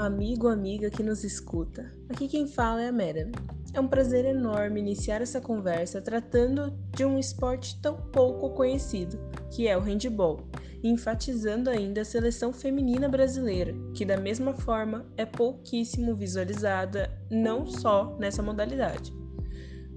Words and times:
Amigo 0.00 0.46
ou 0.46 0.52
amiga 0.52 0.88
que 0.88 1.02
nos 1.02 1.24
escuta. 1.24 1.92
Aqui 2.08 2.26
quem 2.26 2.46
fala 2.46 2.80
é 2.80 2.88
a 2.88 2.92
Mera. 2.92 3.30
É 3.74 3.78
um 3.78 3.86
prazer 3.86 4.24
enorme 4.24 4.80
iniciar 4.80 5.20
essa 5.20 5.42
conversa 5.42 6.00
tratando 6.00 6.72
de 6.96 7.04
um 7.04 7.18
esporte 7.18 7.78
tão 7.82 7.96
pouco 8.10 8.48
conhecido, 8.54 9.20
que 9.50 9.68
é 9.68 9.76
o 9.76 9.80
handball, 9.80 10.48
enfatizando 10.82 11.68
ainda 11.68 12.00
a 12.00 12.04
seleção 12.06 12.50
feminina 12.50 13.10
brasileira, 13.10 13.74
que 13.94 14.06
da 14.06 14.16
mesma 14.16 14.54
forma 14.54 15.04
é 15.18 15.26
pouquíssimo 15.26 16.16
visualizada 16.16 17.12
não 17.30 17.66
só 17.66 18.16
nessa 18.18 18.42
modalidade. 18.42 19.12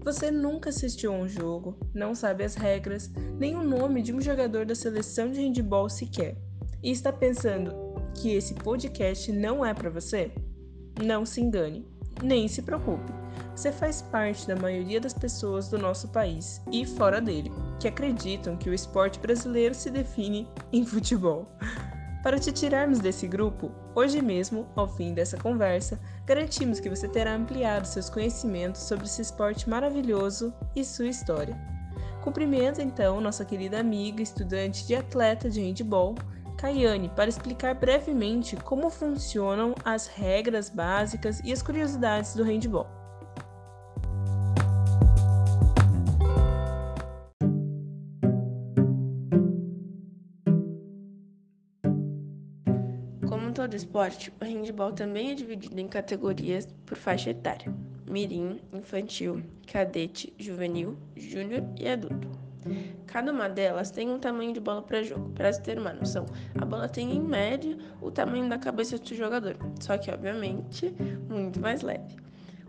Você 0.04 0.29
nunca 0.29 0.70
assistiu 0.70 1.13
a 1.13 1.17
um 1.17 1.29
jogo, 1.29 1.79
não 1.93 2.13
sabe 2.13 2.43
as 2.43 2.55
regras, 2.55 3.09
nem 3.39 3.55
o 3.55 3.63
nome 3.63 4.01
de 4.01 4.13
um 4.13 4.20
jogador 4.20 4.65
da 4.65 4.75
seleção 4.75 5.31
de 5.31 5.39
handball 5.39 5.88
sequer, 5.89 6.36
e 6.83 6.92
está 6.92 7.14
pensando 7.14 7.82
que 8.15 8.33
esse 8.33 8.53
podcast 8.53 9.31
não 9.31 9.65
é 9.65 9.73
para 9.73 9.89
você? 9.89 10.31
Não 11.01 11.25
se 11.25 11.41
engane, 11.41 11.87
nem 12.21 12.47
se 12.47 12.61
preocupe. 12.61 13.11
Você 13.55 13.71
faz 13.71 14.01
parte 14.01 14.47
da 14.47 14.55
maioria 14.55 14.99
das 14.99 15.13
pessoas 15.13 15.69
do 15.69 15.77
nosso 15.77 16.07
país 16.07 16.61
e 16.71 16.86
fora 16.86 17.21
dele, 17.21 17.51
que 17.79 17.87
acreditam 17.87 18.57
que 18.57 18.69
o 18.69 18.73
esporte 18.73 19.19
brasileiro 19.19 19.75
se 19.75 19.89
define 19.89 20.47
em 20.71 20.86
futebol. 20.86 21.47
Para 22.23 22.39
te 22.39 22.51
tirarmos 22.53 22.99
desse 22.99 23.27
grupo, 23.27 23.69
hoje 23.93 24.21
mesmo, 24.21 24.65
ao 24.75 24.87
fim 24.87 25.14
dessa 25.14 25.37
conversa, 25.37 26.00
garantimos 26.25 26.79
que 26.79 26.89
você 26.89 27.07
terá 27.07 27.36
ampliado 27.36 27.86
seus 27.86 28.09
conhecimentos 28.09 28.83
sobre 28.83 29.05
esse 29.05 29.21
esporte 29.21 29.69
maravilhoso 29.69 30.53
e 30.73 30.86
sua 30.86 31.07
história. 31.07 31.59
Cumprimento 32.23 32.81
então 32.81 33.19
nossa 33.19 33.44
querida 33.44 33.77
amiga, 33.77 34.23
estudante 34.23 34.88
de 34.88 34.95
atleta 34.95 35.50
de 35.50 35.59
handball, 35.59 36.16
Kayane 36.63 37.09
para 37.09 37.27
explicar 37.27 37.75
brevemente 37.75 38.56
como 38.56 38.89
funcionam 38.89 39.75
as 39.83 40.08
regras 40.08 40.70
básicas 40.70 41.42
e 41.44 41.52
as 41.52 41.61
curiosidades 41.61 42.36
do 42.36 42.44
handball. 42.45 42.88
Como 53.27 53.52
todo 53.52 53.75
esporte, 53.75 54.33
o 54.39 54.45
handball 54.45 54.94
também 54.94 55.31
é 55.31 55.36
dividido 55.36 55.77
em 55.77 55.89
categorias 55.89 56.66
por 56.86 56.98
faixa 56.98 57.31
etária: 57.31 57.75
mirim, 58.09 58.61
infantil, 58.72 59.44
cadete, 59.67 60.33
juvenil, 60.39 60.98
júnior 61.14 61.66
e 61.77 61.89
adulto. 61.89 62.42
Cada 63.08 63.31
uma 63.31 63.47
delas 63.47 63.92
tem 63.92 64.09
um 64.09 64.19
tamanho 64.19 64.53
de 64.53 64.59
bola 64.59 64.81
para 64.81 65.03
jogo. 65.03 65.30
Para 65.31 65.52
se 65.52 65.61
ter 65.61 65.78
uma 65.78 65.94
noção, 65.94 66.25
a 66.59 66.66
bola 66.66 66.88
tem 66.88 67.16
em 67.16 67.22
média 67.22 67.78
o 68.02 68.09
tamanho 68.11 68.47
da 68.50 68.58
cabeça 68.58 68.97
do 68.97 69.16
jogador, 69.16 69.58
só 69.80 69.97
que 69.97 70.11
obviamente 70.11 70.94
muito 71.30 71.59
mais 71.59 71.81
leve. 71.81 72.17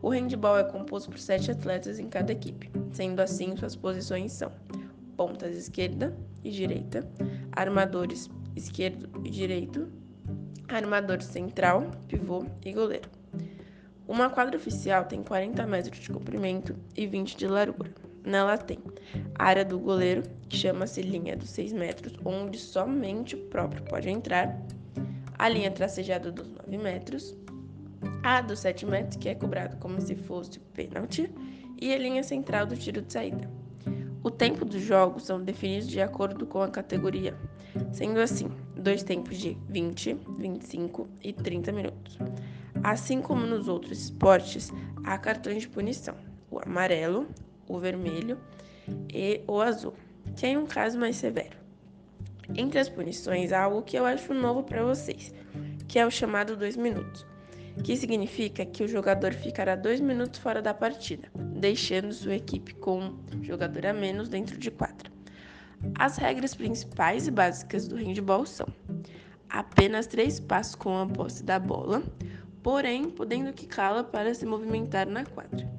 O 0.02 0.10
handball 0.10 0.58
é 0.58 0.64
composto 0.64 1.10
por 1.10 1.18
sete 1.18 1.50
atletas 1.50 1.98
em 1.98 2.08
cada 2.08 2.32
equipe, 2.32 2.70
sendo 2.92 3.20
assim 3.20 3.56
suas 3.56 3.74
posições 3.74 4.32
são 4.32 4.52
pontas 5.16 5.56
esquerda 5.56 6.14
e 6.42 6.50
direita, 6.50 7.08
armadores 7.52 8.28
esquerdo 8.54 9.08
e 9.24 9.30
direito, 9.30 9.90
armador 10.68 11.22
central, 11.22 11.90
pivô 12.06 12.44
e 12.64 12.72
goleiro. 12.72 13.08
Uma 14.06 14.28
quadra 14.28 14.56
oficial 14.56 15.06
tem 15.06 15.22
40 15.22 15.66
metros 15.66 15.98
de 15.98 16.10
comprimento 16.10 16.76
e 16.94 17.06
20 17.06 17.36
de 17.36 17.46
largura. 17.46 18.03
Nela 18.24 18.56
tem 18.56 18.78
a 19.38 19.44
área 19.44 19.64
do 19.64 19.78
goleiro, 19.78 20.22
que 20.48 20.56
chama-se 20.56 21.02
linha 21.02 21.36
dos 21.36 21.50
6 21.50 21.74
metros, 21.74 22.14
onde 22.24 22.58
somente 22.58 23.34
o 23.34 23.44
próprio 23.48 23.82
pode 23.82 24.08
entrar, 24.08 24.58
a 25.38 25.48
linha 25.48 25.70
tracejada 25.70 26.32
dos 26.32 26.48
9 26.48 26.78
metros, 26.78 27.36
a 28.22 28.40
dos 28.40 28.60
7 28.60 28.86
metros, 28.86 29.16
que 29.16 29.28
é 29.28 29.34
cobrado 29.34 29.76
como 29.76 30.00
se 30.00 30.14
fosse 30.14 30.58
pênalti, 30.58 31.30
e 31.80 31.92
a 31.92 31.98
linha 31.98 32.22
central 32.22 32.64
do 32.64 32.76
tiro 32.76 33.02
de 33.02 33.12
saída. 33.12 33.50
O 34.22 34.30
tempo 34.30 34.64
dos 34.64 34.80
jogos 34.80 35.24
são 35.24 35.42
definidos 35.42 35.86
de 35.86 36.00
acordo 36.00 36.46
com 36.46 36.62
a 36.62 36.68
categoria, 36.68 37.36
sendo 37.92 38.20
assim, 38.20 38.50
dois 38.74 39.02
tempos 39.02 39.36
de 39.36 39.58
20, 39.68 40.16
25 40.38 41.08
e 41.22 41.30
30 41.30 41.72
minutos. 41.72 42.18
Assim 42.82 43.20
como 43.20 43.44
nos 43.44 43.68
outros 43.68 44.04
esportes, 44.04 44.70
há 45.04 45.18
cartões 45.18 45.62
de 45.62 45.68
punição: 45.68 46.14
o 46.50 46.58
amarelo, 46.58 47.26
o 47.76 47.80
vermelho 47.80 48.38
e 49.12 49.42
o 49.46 49.60
azul, 49.60 49.94
que 50.36 50.46
é 50.46 50.58
um 50.58 50.66
caso 50.66 50.98
mais 50.98 51.16
severo. 51.16 51.56
Entre 52.54 52.78
as 52.78 52.88
punições, 52.88 53.52
há 53.52 53.62
algo 53.62 53.82
que 53.82 53.96
eu 53.96 54.04
acho 54.04 54.34
novo 54.34 54.62
para 54.62 54.84
vocês, 54.84 55.34
que 55.88 55.98
é 55.98 56.06
o 56.06 56.10
chamado 56.10 56.56
dois 56.56 56.76
minutos, 56.76 57.26
que 57.82 57.96
significa 57.96 58.66
que 58.66 58.84
o 58.84 58.88
jogador 58.88 59.32
ficará 59.32 59.74
dois 59.74 60.00
minutos 60.00 60.40
fora 60.40 60.60
da 60.60 60.74
partida, 60.74 61.28
deixando 61.34 62.12
sua 62.12 62.34
equipe 62.34 62.74
com 62.74 63.14
um 63.34 63.42
jogador 63.42 63.86
a 63.86 63.92
menos 63.92 64.28
dentro 64.28 64.58
de 64.58 64.70
quadra. 64.70 65.10
As 65.98 66.16
regras 66.16 66.54
principais 66.54 67.26
e 67.26 67.30
básicas 67.30 67.86
do 67.88 67.96
handball 67.96 68.46
são 68.46 68.66
apenas 69.48 70.06
três 70.06 70.40
passos 70.40 70.74
com 70.74 70.98
a 70.98 71.06
posse 71.06 71.42
da 71.42 71.58
bola, 71.58 72.02
porém 72.62 73.10
podendo 73.10 73.52
quicá-la 73.52 74.02
para 74.02 74.34
se 74.34 74.46
movimentar 74.46 75.06
na 75.06 75.24
quadra. 75.24 75.73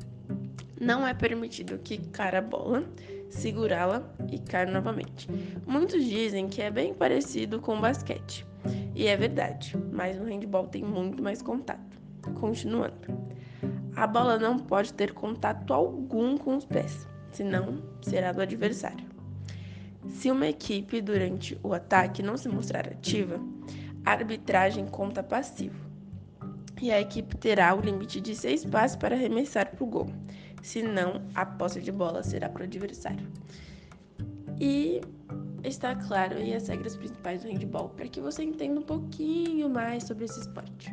Não 0.79 1.07
é 1.07 1.13
permitido 1.13 1.77
quicar 1.77 2.35
a 2.35 2.41
bola, 2.41 2.83
segurá-la 3.29 4.03
e 4.29 4.37
cair 4.39 4.67
novamente. 4.67 5.29
Muitos 5.65 6.03
dizem 6.03 6.49
que 6.49 6.61
é 6.61 6.69
bem 6.69 6.93
parecido 6.93 7.61
com 7.61 7.77
o 7.77 7.81
basquete. 7.81 8.45
E 8.93 9.07
é 9.07 9.15
verdade, 9.15 9.77
mas 9.91 10.17
no 10.17 10.25
handball 10.25 10.67
tem 10.67 10.83
muito 10.83 11.23
mais 11.23 11.41
contato. 11.41 11.97
Continuando. 12.39 13.07
A 13.95 14.05
bola 14.05 14.37
não 14.37 14.59
pode 14.59 14.93
ter 14.93 15.13
contato 15.13 15.73
algum 15.73 16.37
com 16.37 16.57
os 16.57 16.65
pés, 16.65 17.07
senão 17.31 17.81
será 18.01 18.33
do 18.33 18.41
adversário. 18.41 19.05
Se 20.09 20.29
uma 20.29 20.47
equipe 20.47 20.99
durante 21.01 21.57
o 21.63 21.73
ataque 21.73 22.21
não 22.21 22.35
se 22.35 22.49
mostrar 22.49 22.87
ativa, 22.87 23.39
a 24.05 24.11
arbitragem 24.11 24.85
conta 24.87 25.23
passivo. 25.23 25.85
E 26.81 26.91
a 26.91 26.99
equipe 26.99 27.37
terá 27.37 27.73
o 27.73 27.79
limite 27.79 28.19
de 28.19 28.35
seis 28.35 28.65
passos 28.65 28.97
para 28.97 29.15
arremessar 29.15 29.73
para 29.73 29.83
o 29.83 29.87
gol 29.87 30.09
senão 30.65 31.21
a 31.35 31.45
posse 31.45 31.79
de 31.79 31.91
bola 31.91 32.23
será 32.23 32.49
para 32.49 32.61
o 32.61 32.65
adversário. 32.65 33.27
E 34.59 34.99
está 35.63 35.95
claro 35.95 36.37
aí 36.37 36.55
as 36.55 36.67
regras 36.67 36.95
principais 36.95 37.43
do 37.43 37.47
handball 37.47 37.89
para 37.89 38.07
que 38.07 38.19
você 38.19 38.41
entenda 38.41 38.79
um 38.79 38.83
pouquinho 38.83 39.69
mais 39.69 40.05
sobre 40.05 40.25
esse 40.25 40.39
esporte. 40.39 40.91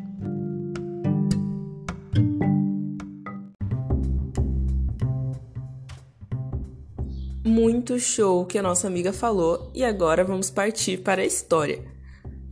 Muito 7.42 7.98
show 7.98 8.44
que 8.44 8.58
a 8.58 8.62
nossa 8.62 8.86
amiga 8.86 9.12
falou 9.12 9.70
e 9.74 9.82
agora 9.82 10.22
vamos 10.22 10.50
partir 10.50 10.98
para 10.98 11.22
a 11.22 11.26
história. 11.26 11.82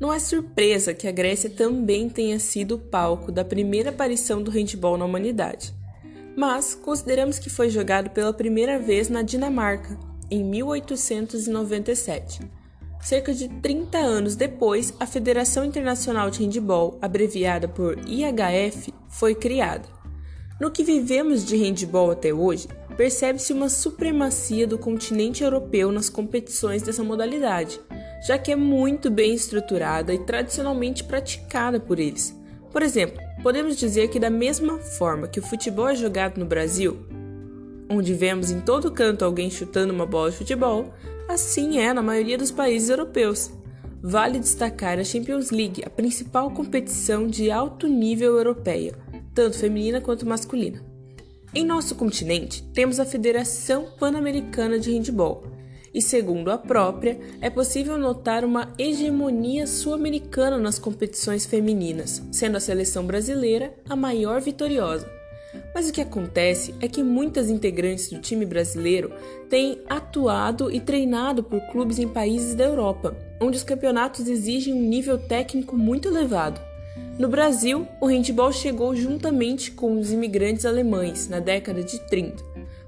Não 0.00 0.10
é 0.10 0.18
surpresa 0.18 0.94
que 0.94 1.06
a 1.06 1.12
Grécia 1.12 1.50
também 1.50 2.08
tenha 2.08 2.38
sido 2.38 2.76
o 2.76 2.78
palco 2.78 3.30
da 3.30 3.44
primeira 3.44 3.90
aparição 3.90 4.42
do 4.42 4.50
handball 4.50 4.96
na 4.96 5.04
humanidade 5.04 5.78
mas 6.40 6.74
consideramos 6.74 7.38
que 7.38 7.50
foi 7.50 7.68
jogado 7.68 8.08
pela 8.08 8.32
primeira 8.32 8.78
vez 8.78 9.10
na 9.10 9.20
Dinamarca, 9.20 9.98
em 10.30 10.42
1897. 10.42 12.40
Cerca 12.98 13.34
de 13.34 13.46
30 13.46 13.98
anos 13.98 14.36
depois, 14.36 14.94
a 14.98 15.04
Federação 15.04 15.66
Internacional 15.66 16.30
de 16.30 16.42
Handball, 16.42 16.96
abreviada 17.02 17.68
por 17.68 17.98
IHF, 18.08 18.90
foi 19.06 19.34
criada. 19.34 19.86
No 20.58 20.70
que 20.70 20.82
vivemos 20.82 21.44
de 21.44 21.58
handball 21.58 22.10
até 22.10 22.32
hoje, 22.32 22.68
percebe-se 22.96 23.52
uma 23.52 23.68
supremacia 23.68 24.66
do 24.66 24.78
continente 24.78 25.44
europeu 25.44 25.92
nas 25.92 26.08
competições 26.08 26.80
dessa 26.80 27.04
modalidade, 27.04 27.78
já 28.26 28.38
que 28.38 28.50
é 28.50 28.56
muito 28.56 29.10
bem 29.10 29.34
estruturada 29.34 30.14
e 30.14 30.24
tradicionalmente 30.24 31.04
praticada 31.04 31.78
por 31.78 32.00
eles. 32.00 32.39
Por 32.72 32.82
exemplo, 32.82 33.20
Podemos 33.42 33.76
dizer 33.76 34.08
que, 34.08 34.20
da 34.20 34.28
mesma 34.28 34.78
forma 34.78 35.26
que 35.26 35.40
o 35.40 35.42
futebol 35.42 35.88
é 35.88 35.94
jogado 35.94 36.38
no 36.38 36.44
Brasil, 36.44 36.98
onde 37.88 38.12
vemos 38.12 38.50
em 38.50 38.60
todo 38.60 38.90
canto 38.90 39.24
alguém 39.24 39.50
chutando 39.50 39.94
uma 39.94 40.04
bola 40.04 40.30
de 40.30 40.36
futebol, 40.36 40.92
assim 41.26 41.78
é 41.78 41.94
na 41.94 42.02
maioria 42.02 42.36
dos 42.36 42.50
países 42.50 42.90
europeus. 42.90 43.50
Vale 44.02 44.38
destacar 44.38 44.98
a 44.98 45.04
Champions 45.04 45.50
League, 45.50 45.82
a 45.84 45.88
principal 45.88 46.50
competição 46.50 47.26
de 47.26 47.50
alto 47.50 47.88
nível 47.88 48.36
europeia, 48.36 48.94
tanto 49.34 49.58
feminina 49.58 50.02
quanto 50.02 50.26
masculina. 50.26 50.84
Em 51.54 51.64
nosso 51.64 51.94
continente, 51.94 52.62
temos 52.74 53.00
a 53.00 53.06
Federação 53.06 53.86
Pan-Americana 53.98 54.78
de 54.78 54.92
Handball, 54.92 55.44
e, 55.92 56.00
segundo 56.00 56.50
a 56.50 56.58
própria, 56.58 57.18
é 57.40 57.50
possível 57.50 57.98
notar 57.98 58.44
uma 58.44 58.72
hegemonia 58.78 59.66
sul-americana 59.66 60.58
nas 60.58 60.78
competições 60.78 61.44
femininas, 61.44 62.22
sendo 62.30 62.56
a 62.56 62.60
seleção 62.60 63.04
brasileira 63.04 63.74
a 63.88 63.96
maior 63.96 64.40
vitoriosa. 64.40 65.20
Mas 65.74 65.88
o 65.88 65.92
que 65.92 66.00
acontece 66.00 66.74
é 66.80 66.88
que 66.88 67.02
muitas 67.02 67.50
integrantes 67.50 68.08
do 68.08 68.20
time 68.20 68.46
brasileiro 68.46 69.12
têm 69.48 69.80
atuado 69.88 70.70
e 70.70 70.80
treinado 70.80 71.42
por 71.42 71.60
clubes 71.72 71.98
em 71.98 72.08
países 72.08 72.54
da 72.54 72.64
Europa, 72.64 73.16
onde 73.40 73.56
os 73.56 73.64
campeonatos 73.64 74.28
exigem 74.28 74.74
um 74.74 74.82
nível 74.82 75.18
técnico 75.18 75.76
muito 75.76 76.08
elevado. 76.08 76.60
No 77.18 77.28
Brasil, 77.28 77.86
o 78.00 78.06
handball 78.06 78.52
chegou 78.52 78.94
juntamente 78.94 79.72
com 79.72 79.98
os 79.98 80.12
imigrantes 80.12 80.64
alemães 80.64 81.28
na 81.28 81.40
década 81.40 81.82
de 81.82 81.98
30, 82.06 82.42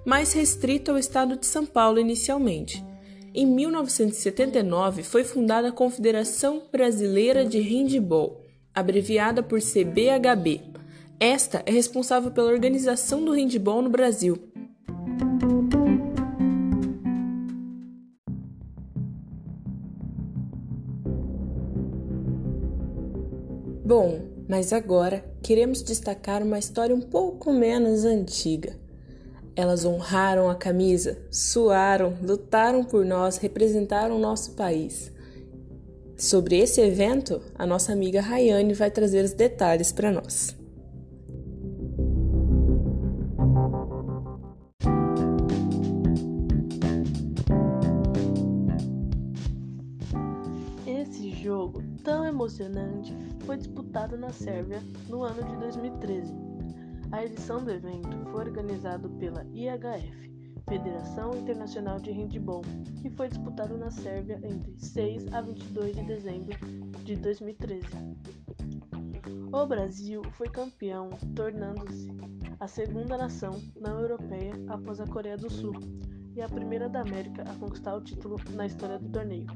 mais 0.05 0.33
restrito 0.33 0.91
ao 0.91 0.99
estado 0.99 1.37
de 1.37 1.47
São 1.47 1.67
Paulo 1.67 1.99
inicialmente. 1.99 2.92
Em 3.35 3.47
1979 3.47 5.03
foi 5.03 5.25
fundada 5.25 5.69
a 5.69 5.73
Confederação 5.73 6.65
Brasileira 6.71 7.47
de 7.47 7.59
Handball, 7.61 8.43
abreviada 8.75 9.43
por 9.43 9.59
CBHB. 9.59 10.61
Esta 11.19 11.63
é 11.65 11.73
responsável 11.73 12.31
pela 12.31 12.53
organização 12.53 13.25
do 13.25 13.33
handball 13.33 13.81
no 13.81 13.89
Brasil. 13.89 14.37
Bom, 23.83 24.29
mas 24.47 24.75
agora 24.75 25.25
queremos 25.43 25.83
destacar 25.83 26.43
uma 26.43 26.59
história 26.59 26.95
um 26.95 27.01
pouco 27.01 27.51
menos 27.51 28.05
antiga. 28.05 28.82
Elas 29.55 29.85
honraram 29.85 30.49
a 30.49 30.55
camisa, 30.55 31.19
suaram, 31.31 32.17
lutaram 32.23 32.85
por 32.85 33.05
nós, 33.05 33.37
representaram 33.37 34.17
o 34.17 34.21
nosso 34.21 34.53
país. 34.53 35.13
Sobre 36.17 36.59
esse 36.59 36.81
evento, 36.81 37.41
a 37.55 37.67
nossa 37.67 37.93
amiga 37.93 38.21
Rayane 38.21 38.75
vai 38.75 38.91
trazer 38.91 39.25
os 39.25 39.33
detalhes 39.33 39.93
para 39.93 40.11
nós. 40.11 40.57
tão 52.03 52.27
emocionante 52.27 53.17
foi 53.47 53.57
disputada 53.57 54.17
na 54.17 54.31
Sérvia 54.31 54.83
no 55.09 55.23
ano 55.23 55.43
de 55.45 55.57
2013. 55.57 56.52
A 57.13 57.25
edição 57.27 57.63
do 57.63 57.71
evento 57.71 58.09
foi 58.31 58.47
organizada 58.47 59.07
pela 59.21 59.45
IHF, 59.53 60.33
Federação 60.67 61.37
Internacional 61.37 62.01
de 62.01 62.11
Handball, 62.11 62.63
e 63.05 63.11
foi 63.11 63.29
disputada 63.29 63.77
na 63.77 63.91
Sérvia 63.91 64.41
entre 64.43 64.75
6 64.79 65.31
a 65.35 65.43
22 65.43 65.95
de 65.95 66.05
dezembro 66.05 66.59
de 67.05 67.17
2013. 67.17 67.87
O 69.53 69.67
Brasil 69.67 70.23
foi 70.33 70.49
campeão, 70.49 71.11
tornando-se 71.37 72.09
a 72.59 72.67
segunda 72.67 73.19
nação 73.19 73.61
não 73.79 74.01
europeia 74.01 74.55
após 74.69 74.99
a 74.99 75.07
Coreia 75.07 75.37
do 75.37 75.51
Sul 75.51 75.75
e 76.35 76.41
a 76.41 76.49
primeira 76.49 76.89
da 76.89 77.03
América 77.03 77.43
a 77.43 77.55
conquistar 77.57 77.95
o 77.95 78.01
título 78.01 78.37
na 78.55 78.65
história 78.65 78.99
do 78.99 79.11
torneio. 79.11 79.47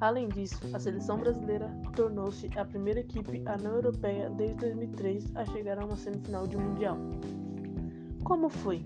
Além 0.00 0.28
disso, 0.28 0.60
a 0.72 0.78
seleção 0.78 1.18
brasileira 1.18 1.70
tornou-se 1.94 2.50
a 2.58 2.64
primeira 2.64 3.00
equipe 3.00 3.42
a 3.46 3.56
não 3.56 3.72
europeia 3.72 4.28
desde 4.30 4.56
2003 4.56 5.36
a 5.36 5.44
chegar 5.46 5.78
a 5.78 5.84
uma 5.84 5.96
semifinal 5.96 6.46
de 6.46 6.56
Mundial. 6.56 6.98
Como 8.24 8.48
foi? 8.48 8.84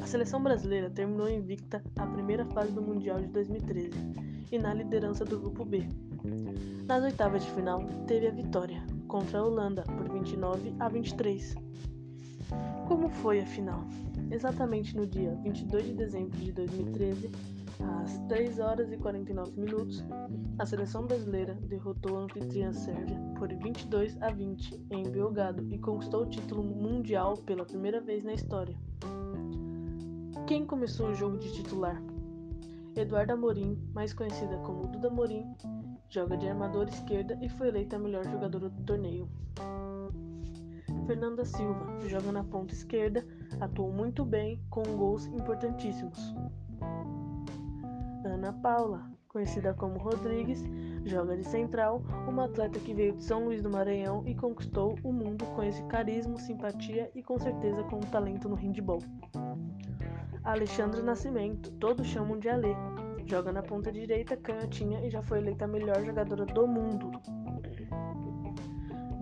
A 0.00 0.06
seleção 0.06 0.42
brasileira 0.42 0.88
terminou 0.88 1.28
invicta 1.28 1.82
a 1.98 2.06
primeira 2.06 2.44
fase 2.46 2.70
do 2.72 2.80
Mundial 2.80 3.20
de 3.20 3.26
2013 3.28 3.90
e 4.52 4.58
na 4.58 4.72
liderança 4.72 5.24
do 5.24 5.40
Grupo 5.40 5.64
B. 5.64 5.88
Nas 6.86 7.02
oitavas 7.02 7.44
de 7.44 7.50
final, 7.50 7.84
teve 8.06 8.28
a 8.28 8.30
vitória 8.30 8.82
contra 9.08 9.40
a 9.40 9.44
Holanda 9.44 9.82
por 9.82 10.08
29 10.08 10.74
a 10.78 10.88
23. 10.88 11.56
Como 12.86 13.08
foi 13.08 13.40
a 13.40 13.46
final? 13.46 13.84
Exatamente 14.30 14.96
no 14.96 15.06
dia 15.06 15.34
22 15.42 15.86
de 15.86 15.94
dezembro 15.94 16.38
de 16.38 16.52
2013, 16.52 17.30
às 17.82 18.18
3 18.28 18.58
horas 18.58 18.92
e 18.92 18.96
49 18.96 19.52
minutos, 19.60 20.04
a 20.58 20.66
seleção 20.66 21.06
brasileira 21.06 21.54
derrotou 21.54 22.18
a 22.18 22.22
anfitriã 22.22 22.72
Sérvia 22.72 23.18
por 23.38 23.48
22 23.48 24.20
a 24.22 24.30
20 24.30 24.86
em 24.90 25.02
Belgrado 25.10 25.66
e 25.72 25.78
conquistou 25.78 26.22
o 26.22 26.30
título 26.30 26.62
mundial 26.62 27.36
pela 27.38 27.64
primeira 27.64 28.00
vez 28.00 28.24
na 28.24 28.32
história. 28.32 28.76
Quem 30.46 30.64
começou 30.64 31.08
o 31.08 31.14
jogo 31.14 31.38
de 31.38 31.52
titular? 31.52 32.00
Eduardo 32.94 33.32
Amorim, 33.32 33.78
mais 33.92 34.14
conhecida 34.14 34.56
como 34.58 34.86
Duda 34.86 35.08
Amorim, 35.08 35.44
joga 36.08 36.36
de 36.36 36.48
armador 36.48 36.88
esquerda 36.88 37.38
e 37.42 37.48
foi 37.48 37.68
eleita 37.68 37.96
a 37.96 37.98
melhor 37.98 38.24
jogadora 38.24 38.68
do 38.70 38.82
torneio. 38.84 39.28
Fernanda 41.06 41.44
Silva 41.44 41.86
joga 42.08 42.32
na 42.32 42.42
ponta 42.42 42.72
esquerda, 42.72 43.24
atuou 43.60 43.92
muito 43.92 44.24
bem 44.24 44.60
com 44.70 44.82
gols 44.82 45.26
importantíssimos. 45.26 46.34
Ana 48.26 48.52
Paula, 48.52 49.10
conhecida 49.28 49.74
como 49.74 49.98
Rodrigues, 49.98 50.64
joga 51.04 51.36
de 51.36 51.44
central, 51.44 52.02
uma 52.26 52.46
atleta 52.46 52.78
que 52.80 52.94
veio 52.94 53.14
de 53.14 53.22
São 53.22 53.44
Luís 53.44 53.62
do 53.62 53.70
Maranhão 53.70 54.22
e 54.26 54.34
conquistou 54.34 54.98
o 55.04 55.12
mundo 55.12 55.44
com 55.54 55.62
esse 55.62 55.82
carisma, 55.84 56.38
simpatia 56.38 57.10
e 57.14 57.22
com 57.22 57.38
certeza 57.38 57.82
com 57.84 58.00
talento 58.00 58.48
no 58.48 58.54
handball. 58.54 59.02
Alexandre 60.42 61.02
Nascimento, 61.02 61.70
todos 61.72 62.06
chamam 62.06 62.38
de 62.38 62.48
Ale, 62.48 62.74
joga 63.26 63.52
na 63.52 63.62
ponta 63.62 63.92
direita, 63.92 64.36
canhotinha 64.36 65.04
e 65.04 65.10
já 65.10 65.22
foi 65.22 65.38
eleita 65.38 65.64
a 65.64 65.68
melhor 65.68 66.04
jogadora 66.04 66.46
do 66.46 66.66
mundo. 66.66 67.10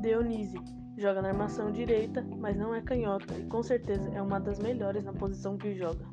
Deonise, 0.00 0.58
joga 0.96 1.22
na 1.22 1.28
armação 1.28 1.72
direita, 1.72 2.22
mas 2.38 2.56
não 2.56 2.74
é 2.74 2.80
canhota 2.82 3.34
e 3.34 3.46
com 3.46 3.62
certeza 3.62 4.10
é 4.10 4.20
uma 4.20 4.38
das 4.38 4.58
melhores 4.58 5.02
na 5.02 5.12
posição 5.12 5.56
que 5.56 5.74
joga. 5.74 6.06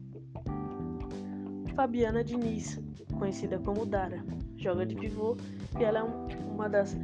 Fabiana 1.82 2.24
Diniz, 2.24 2.80
conhecida 3.18 3.58
como 3.58 3.88
Dara, 3.88 4.24
joga 4.56 4.86
de 4.86 4.94
pivô 4.94 5.36
e 5.80 5.84
ela 5.84 5.98
é 5.98 6.04
um, 6.04 6.28
uma 6.54 6.70
das 6.70 6.96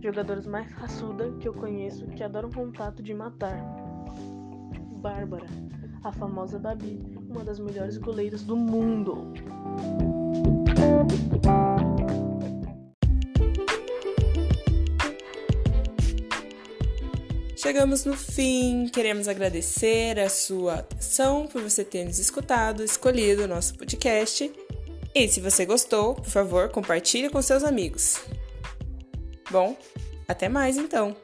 jogadoras 0.00 0.46
mais 0.46 0.72
raçudas 0.72 1.36
que 1.36 1.46
eu 1.46 1.52
conheço 1.52 2.06
que 2.06 2.22
adoram 2.22 2.50
contato 2.50 3.02
de 3.02 3.12
matar. 3.12 3.62
Bárbara, 5.02 5.44
a 6.02 6.10
famosa 6.12 6.58
Babi, 6.58 6.98
uma 7.28 7.44
das 7.44 7.60
melhores 7.60 7.98
goleiras 7.98 8.42
do 8.42 8.56
mundo. 8.56 9.34
Chegamos 17.62 18.04
no 18.04 18.16
fim, 18.16 18.88
queremos 18.88 19.28
agradecer 19.28 20.18
a 20.18 20.28
sua 20.28 20.80
atenção 20.80 21.46
por 21.46 21.62
você 21.62 21.84
ter 21.84 22.04
nos 22.04 22.18
escutado, 22.18 22.82
escolhido 22.82 23.44
o 23.44 23.46
nosso 23.46 23.78
podcast. 23.78 24.52
E 25.14 25.28
se 25.28 25.40
você 25.40 25.64
gostou, 25.64 26.16
por 26.16 26.24
favor, 26.24 26.70
compartilhe 26.70 27.30
com 27.30 27.40
seus 27.40 27.62
amigos. 27.62 28.20
Bom, 29.48 29.76
até 30.26 30.48
mais 30.48 30.76
então! 30.76 31.16